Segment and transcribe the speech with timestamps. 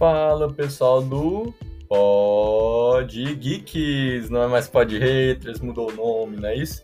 [0.00, 1.52] Fala pessoal do
[1.86, 6.82] Pod Geeks, não é mais Pod Haters, mudou o nome, não é isso?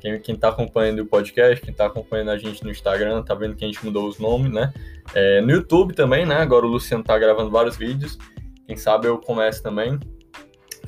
[0.00, 3.56] Quem, quem tá acompanhando o podcast, quem tá acompanhando a gente no Instagram, tá vendo
[3.56, 4.72] que a gente mudou os nomes, né?
[5.12, 6.36] É, no YouTube também, né?
[6.36, 8.16] Agora o Luciano tá gravando vários vídeos.
[8.64, 9.98] Quem sabe eu começo também.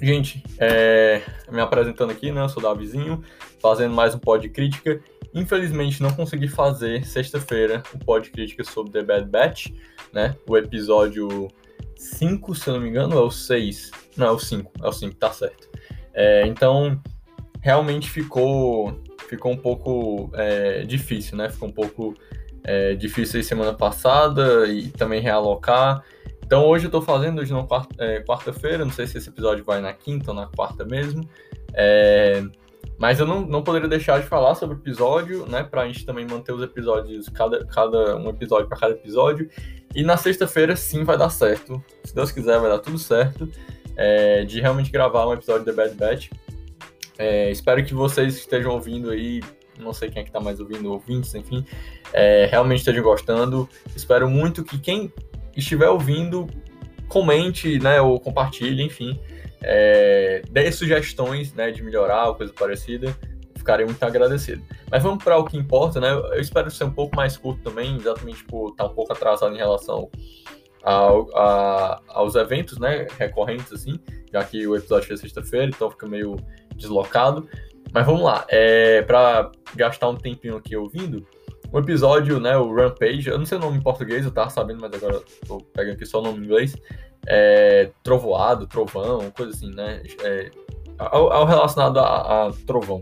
[0.00, 2.40] Gente, é, me apresentando aqui, né?
[2.40, 3.20] Eu sou Davizinho,
[3.60, 5.00] fazendo mais um Pod Crítica.
[5.34, 9.72] Infelizmente não consegui fazer sexta-feira o Pod Crítica sobre The Bad Batch,
[10.12, 10.36] né?
[10.48, 11.48] O episódio
[11.96, 13.90] 5, se eu não me engano, é o 6.
[14.16, 15.68] Não, é o 5, é o 5, tá certo.
[16.12, 17.00] É, então,
[17.60, 21.48] realmente ficou, ficou um pouco é, difícil, né?
[21.48, 22.14] Ficou um pouco
[22.62, 26.04] é, difícil aí semana passada e também realocar.
[26.44, 27.66] Então hoje eu tô fazendo, hoje não
[27.98, 31.28] é, quarta-feira, não sei se esse episódio vai na quinta ou na quarta mesmo.
[31.72, 32.44] É,
[32.98, 35.64] mas eu não, não poderia deixar de falar sobre o episódio, né?
[35.64, 39.48] Pra gente também manter os episódios, cada, cada um episódio para cada episódio.
[39.94, 41.82] E na sexta-feira sim vai dar certo.
[42.02, 43.48] Se Deus quiser, vai dar tudo certo.
[43.96, 46.30] É, de realmente gravar um episódio da Bad Batch.
[47.16, 49.40] É, espero que vocês estejam ouvindo aí.
[49.78, 51.64] Não sei quem é que tá mais ouvindo, ouvintes, enfim.
[52.12, 53.68] É, realmente estejam gostando.
[53.94, 55.12] Espero muito que quem
[55.56, 56.48] estiver ouvindo,
[57.08, 59.18] comente, né, ou compartilhe, enfim,
[59.62, 63.16] é, dê sugestões, né, de melhorar ou coisa parecida,
[63.64, 64.62] ficarei muito agradecido.
[64.90, 67.96] Mas vamos para o que importa, né, eu espero ser um pouco mais curto também,
[67.96, 70.10] exatamente por estar um pouco atrasado em relação
[70.82, 73.98] ao, a, aos eventos, né, recorrentes, assim,
[74.30, 76.36] já que o episódio foi sexta-feira, então fica meio
[76.76, 77.48] deslocado.
[77.92, 81.26] Mas vamos lá, é, para gastar um tempinho aqui ouvindo,
[81.72, 84.80] o episódio, né, o Rampage, eu não sei o nome em português, eu tava sabendo,
[84.80, 86.76] mas agora tô pegando aqui só o nome em inglês,
[87.26, 90.50] é, trovoado, trovão, coisa assim, né, é,
[90.98, 93.00] ao, ao, relacionado a, a trovão.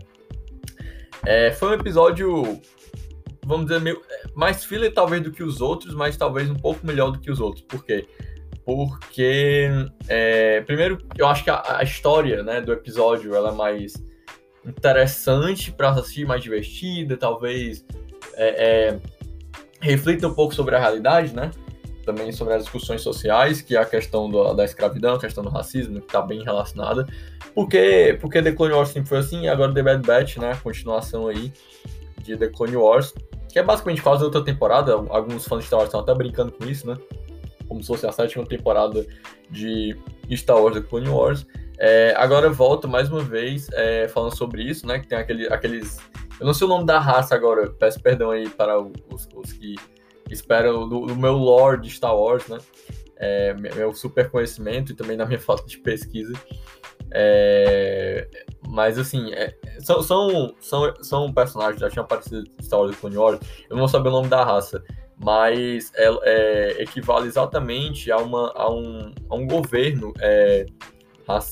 [1.25, 2.61] É, foi um episódio,
[3.45, 6.85] vamos dizer, meio, é, mais filler talvez do que os outros, mas talvez um pouco
[6.85, 7.63] melhor do que os outros.
[7.65, 8.05] Por quê?
[8.65, 9.69] Porque,
[10.07, 13.93] é, primeiro, eu acho que a, a, história né, do episódio ela é mais
[14.65, 17.85] interessante para assistir, mais divertida, talvez
[18.35, 18.99] é, é,
[19.81, 21.51] reflita um pouco sobre a realidade, né?
[22.05, 25.49] Também sobre as discussões sociais, que é a questão do, da escravidão, a questão do
[25.49, 27.07] racismo, que está bem relacionada.
[27.55, 30.51] Porque, porque The Clone Wars sempre foi assim, e agora The Bad Batch, né?
[30.51, 31.51] A continuação aí
[32.21, 33.13] de The Clone Wars,
[33.49, 34.93] que é basicamente quase outra temporada.
[34.93, 36.97] Alguns fãs de Star Wars estão até brincando com isso, né?
[37.67, 39.05] Como se fosse a sétima temporada
[39.49, 39.97] de
[40.31, 41.45] Star Wars The Clone Wars.
[41.79, 44.99] É, agora eu volto mais uma vez é, falando sobre isso, né?
[44.99, 45.99] Que tem aquele, aqueles
[46.39, 49.75] eu não sei o nome da raça agora, peço perdão aí para os, os que
[50.29, 52.57] esperam do, do, meu lore de Star Wars, né?
[53.15, 56.33] É, meu super conhecimento e também na minha falta de pesquisa.
[57.11, 58.27] É,
[58.67, 62.95] mas assim, é, são, são, são, são personagens que já tinham aparecido em Star Wars
[62.97, 63.39] Clone Wars.
[63.69, 64.83] Eu não saber o nome da raça,
[65.23, 70.65] mas é, é equivale exatamente a, uma, a, um, a um governo é,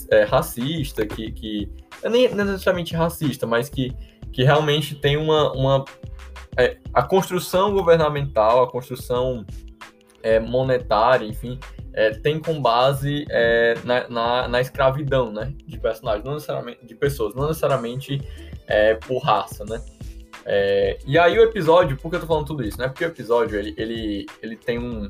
[0.10, 1.70] é, racista, que, que
[2.04, 3.96] nem necessariamente racista, mas que
[4.32, 5.52] que realmente tem uma.
[5.54, 5.86] uma
[6.58, 9.46] é, a construção governamental, a construção
[10.22, 11.60] é, monetária, enfim,
[11.94, 16.96] é, tem com base é, na, na, na, escravidão, né, de personagens, não necessariamente de
[16.96, 18.22] pessoas, não necessariamente
[18.68, 19.82] é, por raça, né.
[20.46, 22.88] É, e aí o episódio, por que eu tô falando tudo isso, né?
[22.88, 25.08] Porque o episódio ele, ele, ele tem um,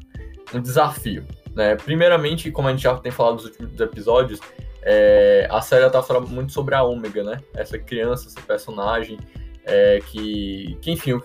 [0.54, 1.26] um desafio,
[1.56, 1.76] né?
[1.76, 4.42] Primeiramente, como a gente já tem falado nos últimos episódios,
[4.84, 7.42] é, a série está falando muito sobre a Ômega, né?
[7.56, 9.18] Essa criança, esse personagem,
[9.66, 11.20] é, que, que, enfim,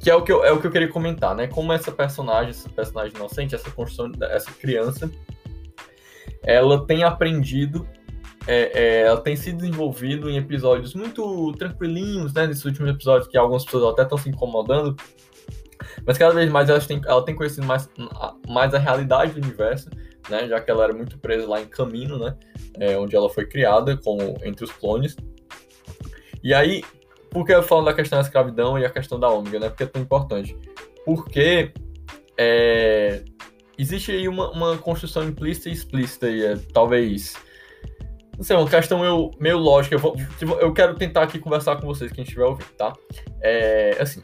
[0.00, 1.46] que é o que, eu, é o que eu queria comentar, né?
[1.46, 5.10] Como essa personagem, essa personagem inocente, essa construção dessa criança,
[6.42, 7.86] ela tem aprendido,
[8.46, 12.46] é, é, ela tem se desenvolvido em episódios muito tranquilinhos, né?
[12.46, 14.96] Nesses últimos episódios que algumas pessoas até estão se incomodando,
[16.04, 17.88] mas cada vez mais ela tem, ela tem conhecido mais,
[18.48, 19.88] mais a realidade do universo,
[20.28, 20.48] né?
[20.48, 22.36] Já que ela era muito presa lá em Camino, né?
[22.78, 25.14] É, onde ela foi criada como entre os clones.
[26.42, 26.82] E aí,
[27.32, 29.68] por que eu falo da questão da escravidão e a questão da ômega, né?
[29.68, 30.56] Porque é tão importante.
[31.04, 31.72] Porque
[32.38, 33.24] é,
[33.78, 37.34] existe aí uma, uma construção implícita e explícita aí, é, talvez.
[38.36, 39.94] Não sei, uma questão meio, meio lógica.
[39.94, 40.16] Eu, vou,
[40.60, 42.92] eu quero tentar aqui conversar com vocês, quem estiver ouvindo, tá?
[43.40, 44.22] É, assim,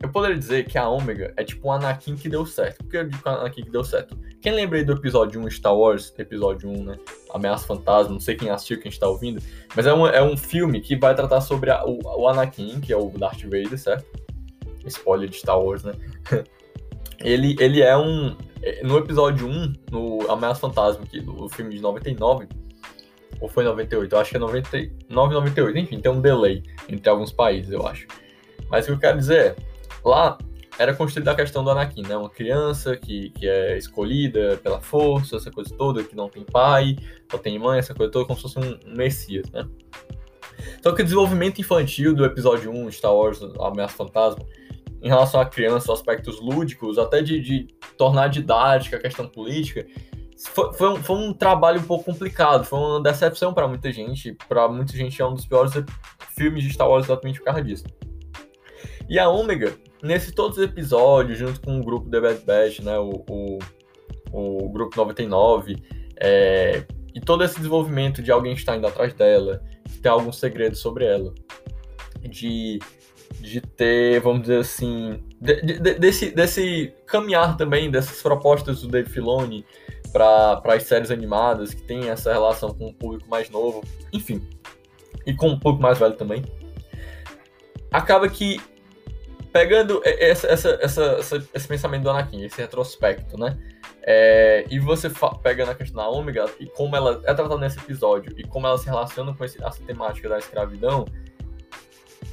[0.00, 2.84] eu poderia dizer que a Ômega é tipo um Anakin que deu certo.
[2.84, 4.16] Por que eu digo é um Anakin que deu certo?
[4.40, 6.98] Quem lembra aí do episódio 1 Star Wars, episódio 1, né?
[7.34, 9.42] Ameaça Fantasma, não sei quem assistiu, quem está ouvindo,
[9.74, 12.92] mas é um, é um filme que vai tratar sobre a, o, o Anakin, que
[12.92, 14.06] é o Darth Vader, certo?
[14.86, 15.92] Spoiler de Star Wars, né?
[17.20, 18.36] ele, ele é um.
[18.82, 22.48] No episódio 1, no Ameaça Fantasma, que, do filme de 99,
[23.40, 24.14] ou foi 98?
[24.14, 25.78] Eu acho que é 99 98.
[25.78, 28.06] Enfim, tem um delay entre alguns países, eu acho.
[28.68, 29.56] Mas o que eu quero dizer é
[30.04, 30.38] Lá,
[30.78, 32.16] era construída a questão do Anakin, né?
[32.16, 36.96] Uma criança que, que é escolhida pela força, essa coisa toda, que não tem pai,
[37.30, 39.66] só tem mãe, essa coisa toda, como se fosse um, um Messias, né?
[40.82, 44.44] Só que o desenvolvimento infantil do episódio 1, Star Wars, Ameaça Fantasma,
[45.02, 49.86] em relação à criança, aspectos lúdicos, até de, de tornar didática a questão política,
[50.46, 54.36] foi, foi, um, foi, um, trabalho um pouco complicado, foi uma decepção para muita gente.
[54.48, 55.72] Para muita gente é um dos piores
[56.36, 57.84] filmes de Star Wars exatamente por causa disso.
[59.08, 62.98] E a Omega, nesses todos os episódios, junto com o grupo The Bad Batch, né,
[62.98, 63.58] o, o,
[64.32, 65.82] o grupo 99,
[66.20, 66.84] é,
[67.14, 71.04] e todo esse desenvolvimento de alguém estar indo atrás dela, de ter algum segredo sobre
[71.04, 71.32] ela,
[72.20, 72.78] de,
[73.40, 79.08] de ter, vamos dizer assim, de, de, desse, desse caminhar também, dessas propostas do Dave
[79.08, 79.64] Filoni
[80.12, 84.42] para as séries animadas, que tem essa relação com o público mais novo, enfim,
[85.26, 86.42] e com o público mais velho também.
[87.90, 88.60] Acaba que
[89.52, 93.56] pegando essa, essa, essa, esse pensamento do Anakin, esse retrospecto, né?
[94.02, 95.10] É, e você
[95.42, 98.78] pegando a questão da Ômega e como ela é tratada nesse episódio e como ela
[98.78, 101.04] se relaciona com esse, essa temática da escravidão,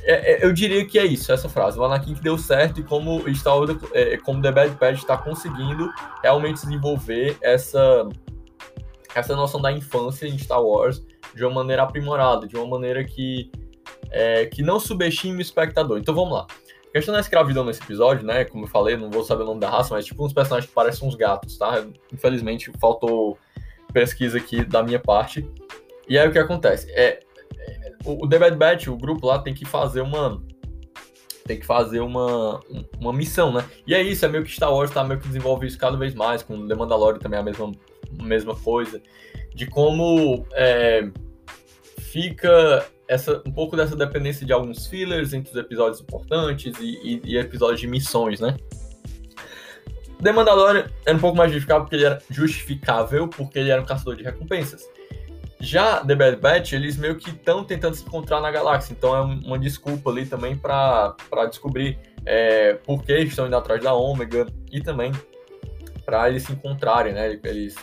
[0.04, 1.80] é, é, eu diria que é isso, essa frase.
[1.80, 5.92] O Anakin que deu certo e como Wars, é, como The Bad Batch está conseguindo
[6.22, 8.08] realmente desenvolver essa,
[9.16, 11.04] essa noção da infância em Star Wars
[11.34, 13.52] de uma maneira aprimorada, de uma maneira que,
[14.12, 15.98] é, que não subestime o espectador.
[15.98, 16.48] Então vamos lá.
[16.96, 18.46] Questão da escravidão nesse episódio, né?
[18.46, 20.74] Como eu falei, não vou saber o nome da raça, mas tipo uns personagens que
[20.74, 21.86] parecem uns gatos, tá?
[22.14, 23.38] Infelizmente faltou
[23.92, 25.46] pesquisa aqui da minha parte.
[26.08, 26.90] E aí o que acontece?
[26.92, 27.20] É,
[28.06, 30.42] o, The Bad Batch, o grupo lá, tem que fazer uma.
[31.46, 32.62] Tem que fazer uma,
[32.98, 33.66] uma missão, né?
[33.86, 36.16] E é isso, é meio que Star Wars tá meio que desenvolve isso cada vez
[36.16, 37.74] mais, com The Mandalorian também é a mesma,
[38.10, 39.02] mesma coisa.
[39.54, 41.10] De como é,
[42.00, 47.22] fica essa, um pouco dessa dependência de alguns fillers entre os episódios importantes e, e,
[47.24, 48.56] e episódios de missões, né?
[50.22, 53.86] The Mandalorian era um pouco mais justificável porque ele era justificável porque ele era um
[53.86, 54.84] caçador de recompensas.
[55.60, 59.22] Já The Bad Batch, eles meio que estão tentando se encontrar na galáxia, então é
[59.22, 61.16] uma desculpa ali também para
[61.50, 65.12] descobrir é, por que estão indo atrás da Ômega e também
[66.06, 67.40] para eles se encontrarem, né?
[67.44, 67.76] Eles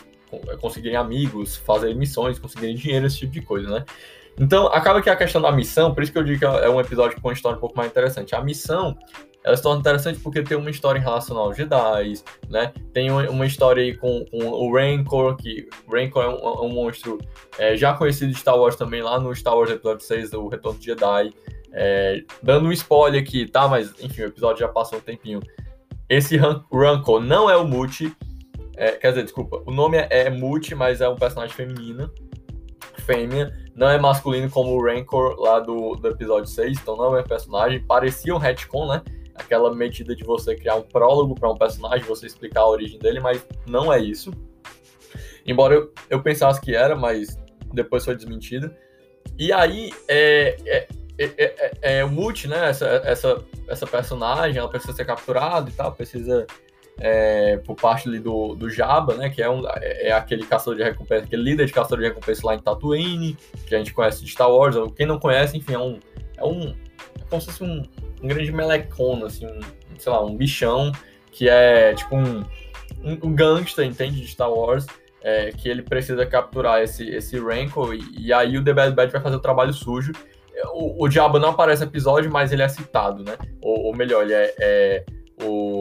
[0.60, 3.84] conseguirem amigos, fazerem missões, conseguirem dinheiro, esse tipo de coisa, né?
[4.38, 6.80] Então, acaba que a questão da missão, por isso que eu digo que é um
[6.80, 8.34] episódio com uma história um pouco mais interessante.
[8.34, 8.96] A missão,
[9.44, 12.14] ela se torna interessante porque tem uma história em relação aos Jedi,
[12.48, 12.72] né?
[12.92, 17.18] Tem uma história aí com, com o Rancor, que Rancor é um, é um monstro
[17.58, 20.78] é, já conhecido de Star Wars também, lá no Star Wars Episódio 6, o Retorno
[20.78, 21.32] de Jedi.
[21.74, 23.66] É, dando um spoiler aqui, tá?
[23.66, 25.40] Mas, enfim, o episódio já passou um tempinho.
[26.08, 28.14] Esse Rancor não é o Muti,
[28.76, 32.10] é, quer dizer, desculpa, o nome é, é Muti, mas é um personagem feminino,
[33.02, 37.22] fêmea, não é masculino como o Rancor lá do, do episódio 6, então não é
[37.22, 37.80] personagem.
[37.80, 39.02] Parecia um retcon, né?
[39.34, 43.20] Aquela medida de você criar um prólogo para um personagem, você explicar a origem dele,
[43.20, 44.30] mas não é isso.
[45.46, 47.38] Embora eu, eu pensasse que era, mas
[47.72, 48.70] depois foi desmentido.
[49.38, 50.86] E aí, é, é,
[51.18, 52.68] é, é, é o Multi, né?
[52.68, 56.46] Essa, essa, essa personagem, ela precisa ser capturada e tal, precisa
[56.98, 60.82] é, por parte do, do Jabba, né, que é, um, é, é aquele caçador de
[60.82, 63.36] recompensa, aquele líder de caçador de recompensa lá em Tatooine,
[63.66, 65.98] que a gente conhece de Star Wars, quem não conhece, enfim, é um,
[66.36, 66.74] é um
[67.20, 67.82] é como se fosse um,
[68.22, 69.60] um grande melecona, assim, um,
[69.98, 70.92] sei lá, um bichão,
[71.30, 72.44] que é tipo um,
[73.02, 74.86] um, gangster, entende, de Star Wars,
[75.22, 79.12] é, que ele precisa capturar esse, esse Rancor, e, e aí o The Bad Batch
[79.12, 80.12] vai fazer o trabalho sujo,
[80.72, 83.36] o, o Diabo não aparece no episódio, mas ele é citado, né?
[83.60, 85.04] Ou, ou melhor, ele é, é
[85.42, 85.71] o,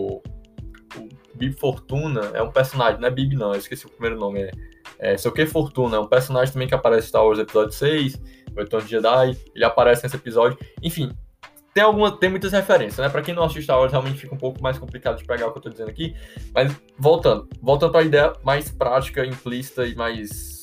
[1.42, 4.52] Bib Fortuna é um personagem, não é Bib não, eu esqueci o primeiro nome, é,
[5.00, 8.22] é Seu Que Fortuna, é um personagem também que aparece em Star Wars Episódio 6,
[8.56, 11.12] o Retorno Jedi, ele aparece nesse episódio, enfim,
[11.74, 13.10] tem, alguma, tem muitas referências, né?
[13.10, 15.52] Pra quem não assiste Star Wars, realmente fica um pouco mais complicado de pegar o
[15.52, 16.16] que eu tô dizendo aqui,
[16.54, 20.62] mas voltando, voltando para a ideia mais prática, implícita e mais,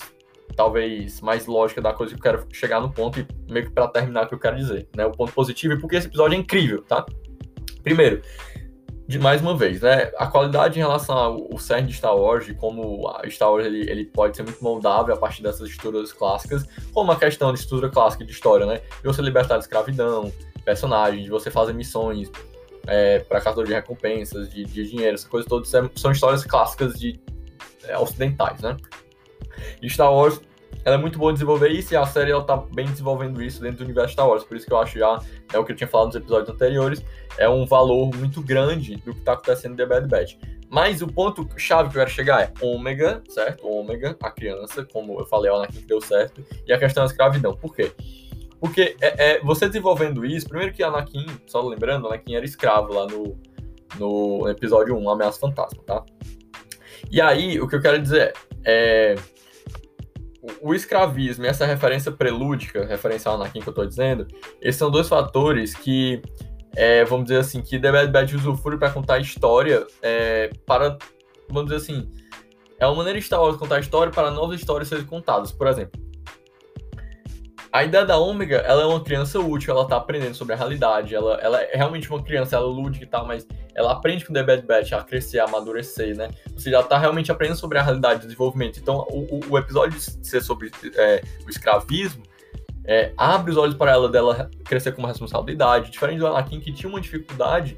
[0.55, 3.89] talvez, mais lógica da coisa que eu quero chegar no ponto e meio que pra
[3.89, 5.05] terminar o que eu quero dizer, né?
[5.07, 7.05] O ponto positivo é porque esse episódio é incrível, tá?
[7.83, 8.23] Primeiro,
[9.09, 10.13] de mais uma vez, né?
[10.19, 13.91] A qualidade em relação ao cerne de Star Wars, de como a Star Wars ele,
[13.91, 17.89] ele pode ser muito moldável a partir dessas estruturas clássicas, como a questão de estrutura
[17.89, 18.83] clássica de história, né?
[19.01, 20.31] De você libertar da escravidão,
[20.63, 22.31] personagens, de você fazer missões
[22.87, 26.93] é, para caçador de recompensas, de, de, dinheiro, essa coisa toda, é, são histórias clássicas
[26.93, 27.19] de
[27.85, 28.77] é, ocidentais, né?
[29.81, 30.39] E Star Wars
[30.89, 33.61] ela é muito boa em desenvolver isso e a série ela tá bem desenvolvendo isso
[33.61, 34.43] dentro do universo Star Wars.
[34.43, 35.21] Por isso que eu acho já,
[35.53, 37.05] é o que eu tinha falado nos episódios anteriores,
[37.37, 40.37] é um valor muito grande do que tá acontecendo em The Bad Batch.
[40.71, 43.67] Mas o ponto chave que eu quero chegar é Ômega, certo?
[43.67, 47.11] Ômega, a criança, como eu falei, o Anakin que deu certo, e a questão da
[47.11, 47.55] escravidão.
[47.55, 47.93] Por quê?
[48.59, 53.07] Porque é, é, você desenvolvendo isso, primeiro que Anakin, só lembrando, Anakin era escravo lá
[53.07, 53.39] no,
[53.99, 56.03] no episódio 1, Ameaça Fantasma, tá?
[57.11, 58.33] E aí, o que eu quero dizer
[58.65, 59.15] é.
[60.61, 64.27] O escravismo e essa referência prelúdica, referência ao Anakin que eu tô dizendo,
[64.61, 66.23] esses são dois fatores que,
[66.77, 70.99] é, vamos dizer assim, que The Bad Batch usufrui para contar a história é, para,
[71.49, 72.11] vamos dizer assim,
[72.79, 75.51] é uma maneira de contar a história para novas histórias serem contadas.
[75.51, 76.08] Por exemplo,
[77.73, 81.15] a ideia da Ômega, ela é uma criança útil, ela tá aprendendo sobre a realidade,
[81.15, 84.33] ela, ela é realmente uma criança, ela é lúdica e tal, mas ela aprende com
[84.33, 86.31] The Bad Batch a crescer, a amadurecer, né?
[86.53, 88.79] Ou seja, ela tá realmente aprendendo sobre a realidade do desenvolvimento.
[88.79, 92.23] Então, o, o episódio de ser sobre é, o escravismo
[92.85, 96.73] é, abre os olhos para ela dela crescer com uma responsabilidade, diferente do Anakin, que
[96.73, 97.77] tinha uma dificuldade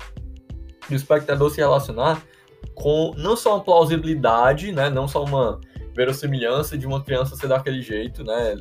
[0.89, 2.23] do espectador se relacionar
[2.75, 4.89] com não só uma plausibilidade, né?
[4.89, 5.61] Não só uma
[5.95, 8.57] verossimilhança de uma criança ser daquele jeito, né?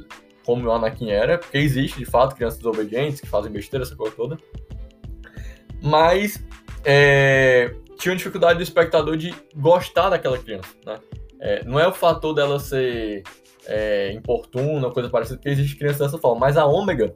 [0.49, 4.15] Como o Anakin era, porque existe de fato crianças desobedientes que fazem besteira, essa coisa
[4.15, 4.35] toda.
[5.79, 6.43] Mas
[6.83, 10.99] é, tinha uma dificuldade do espectador de gostar daquela criança, né?
[11.39, 13.21] É, não é o fator dela ser
[13.67, 17.13] é, importuna, coisa parecida, porque existe criança dessa forma, mas a Ômega,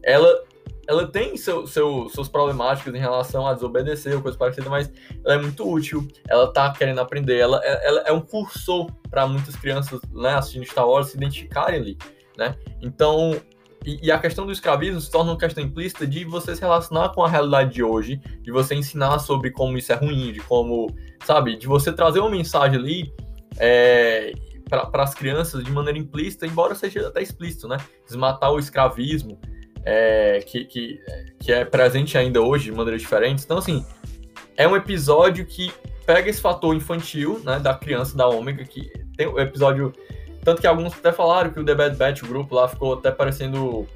[0.00, 0.44] ela
[0.86, 4.90] ela tem seu, seu, suas problemáticas em relação a desobedecer ou coisa parecida, mas
[5.24, 9.56] ela é muito útil, ela tá querendo aprender, ela, ela é um cursor para muitas
[9.56, 11.98] crianças né, assistindo Star Wars se identificarem ali,
[12.36, 12.54] né?
[12.82, 13.40] Então,
[13.84, 17.10] e, e, a questão do escravismo se torna uma questão implícita de você se relacionar
[17.10, 20.86] com a realidade de hoje, de você ensinar sobre como isso é ruim, de como,
[21.24, 23.12] sabe, de você trazer uma mensagem ali
[23.58, 24.32] é,
[24.70, 27.76] para as crianças de maneira implícita, embora seja até explícito, né?
[28.06, 29.38] Desmatar o escravismo,
[29.84, 31.00] é, que, que,
[31.38, 33.44] que é presente ainda hoje de maneira diferente.
[33.44, 33.84] Então, assim,
[34.56, 35.72] é um episódio que
[36.06, 39.92] pega esse fator infantil, né, da criança, da ômega, que tem o episódio.
[40.42, 43.10] Tanto que alguns até falaram que o The Bad Batch, o grupo lá, ficou até
[43.10, 43.86] parecendo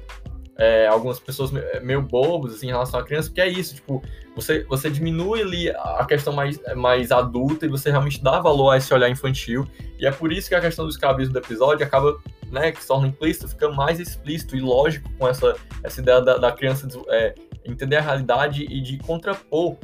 [0.59, 1.51] é, algumas pessoas
[1.81, 4.03] meio bobos assim, em relação à criança, porque é isso, tipo,
[4.35, 8.77] você, você diminui ali a questão mais, mais adulta e você realmente dá valor a
[8.77, 9.65] esse olhar infantil.
[9.97, 12.17] E é por isso que a questão do escravismo do episódio acaba
[12.51, 16.37] né, que se torna implícito, fica mais explícito e lógico com essa, essa ideia da,
[16.37, 17.33] da criança é,
[17.65, 19.77] entender a realidade e de contrapor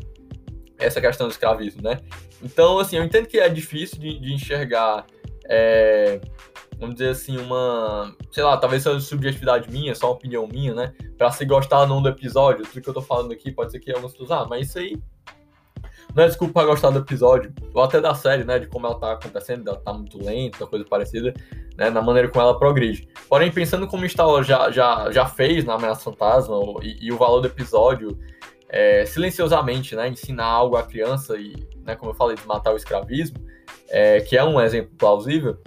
[0.78, 2.00] essa questão do escravismo, né?
[2.44, 5.06] Então, assim, eu entendo que é difícil de, de enxergar,
[5.50, 6.20] é,
[6.80, 10.94] vamos dizer assim, uma, sei lá, talvez seja subjetividade minha, só uma opinião minha, né?
[11.18, 13.80] Pra se gostar ou não do episódio, tudo que eu tô falando aqui, pode ser
[13.80, 14.98] que alguns pessoas, ah, mas isso aí
[16.16, 18.58] não é desculpa pra gostar do episódio, ou até da série, né?
[18.58, 21.34] De como ela tá acontecendo, ela tá muito lenta, coisa parecida
[21.78, 23.08] né, na maneira como ela progride.
[23.28, 27.18] Porém, pensando como Star Wars já, já, já fez na Ameaça Fantasma e, e o
[27.18, 28.18] valor do episódio,
[28.76, 31.56] é, silenciosamente, né, ensinar algo à criança e,
[31.86, 33.38] né, como eu falei, desmatar o escravismo,
[33.90, 35.58] é, que é um exemplo plausível,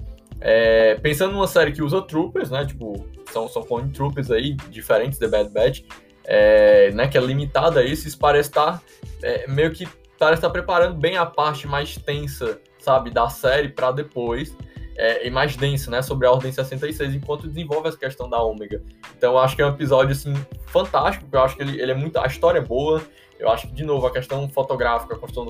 [0.43, 5.19] é, pensando numa série que usa troopers, né, tipo, são, são clone troopers aí, diferentes
[5.19, 5.85] da Bad Batch,
[6.27, 8.83] é, né, que é limitada a isso, isso parece estar
[9.23, 9.89] é, meio que
[10.19, 14.55] parece estar preparando bem a parte mais tensa, sabe, da série para depois,
[14.99, 18.83] é, e mais denso, né, sobre a Ordem 66, enquanto desenvolve essa questão da Ômega.
[19.17, 20.35] Então eu acho que é um episódio, assim,
[20.67, 22.19] fantástico, porque eu acho que ele, ele é muito...
[22.19, 23.01] A história é boa,
[23.39, 25.45] eu acho que, de novo, a questão fotográfica, a questão,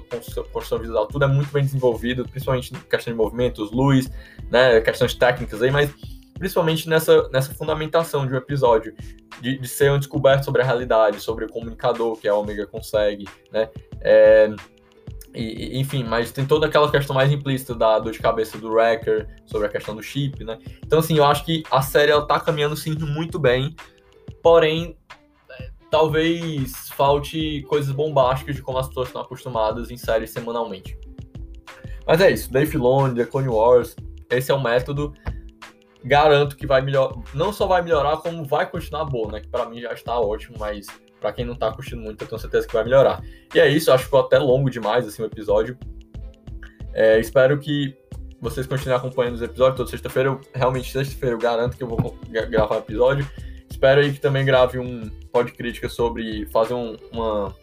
[0.52, 4.11] construção visual, tudo é muito bem desenvolvido, principalmente questão de movimentos, luz,
[4.50, 5.90] né, questões técnicas aí, mas
[6.38, 8.95] principalmente nessa, nessa fundamentação de um episódio,
[9.40, 13.26] de, de ser um descoberto sobre a realidade, sobre o comunicador que a Omega consegue,
[13.50, 13.71] né,
[14.02, 14.55] é,
[15.38, 19.28] e, enfim, mas tem toda aquela questão mais implícita da dor de cabeça do Wrecker,
[19.47, 20.59] sobre a questão do chip, né?
[20.85, 23.76] Então, assim, eu acho que a série ela tá caminhando, sim, muito bem,
[24.42, 24.97] porém,
[25.50, 30.99] é, talvez falte coisas bombásticas de como as pessoas estão acostumadas em séries semanalmente.
[32.07, 33.95] Mas é isso, Dave Filoni, The Clone Wars,
[34.30, 35.14] esse é o método.
[36.04, 39.40] Garanto que vai melhorar, não só vai melhorar, como vai continuar bom, né?
[39.40, 40.87] Que para mim já está ótimo, mas
[41.21, 43.23] para quem não tá curtindo muito, eu tenho certeza que vai melhorar.
[43.55, 45.77] E é isso, acho que ficou até longo demais assim, o episódio.
[46.95, 47.97] É, espero que
[48.41, 50.39] vocês continuem acompanhando os episódios toda sexta-feira.
[50.55, 52.17] Realmente, sexta-feira eu garanto que eu vou
[52.49, 53.29] gravar um episódio.
[53.69, 57.55] Espero aí que também grave um pod crítica sobre fazer um, uma,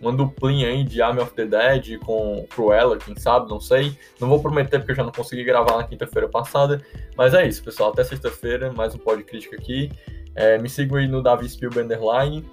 [0.00, 3.96] uma duplinha aí de Army of the Dead com Cruella, quem sabe, não sei.
[4.20, 6.80] Não vou prometer porque eu já não consegui gravar na quinta-feira passada.
[7.16, 7.92] Mas é isso, pessoal.
[7.92, 9.90] Até sexta-feira, mais um pod crítica aqui.
[10.34, 12.44] É, me sigam aí no Davi Spielberg Underline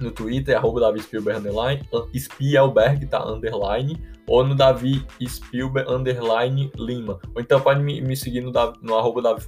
[0.00, 1.82] no Twitter, arroba Davi Spielberg underline,
[2.16, 7.20] Spielberg, tá, underline, ou no Davi Spielberg underline Lima.
[7.34, 9.40] Ou então pode me, me seguir no, no arroba Davi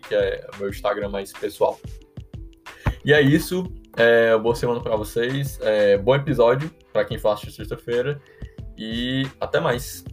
[0.00, 1.78] que é meu Instagram mais pessoal.
[3.04, 3.64] E é isso,
[3.96, 8.20] é, boa semana para vocês, é, bom episódio para quem faz sexta-feira
[8.76, 10.04] e até mais.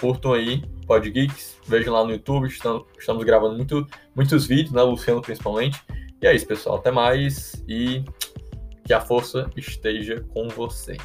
[0.00, 4.82] Curtam aí, Pod Geeks, vejam lá no YouTube, estamos, estamos gravando muito, muitos vídeos, né,
[4.82, 5.80] Luciano principalmente.
[6.22, 8.02] E é isso, pessoal, até mais e
[8.90, 10.96] que a força esteja com você.